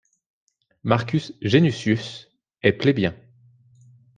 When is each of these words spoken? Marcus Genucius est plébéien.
Marcus 0.81 1.33
Genucius 1.43 2.31
est 2.63 2.73
plébéien. 2.73 3.15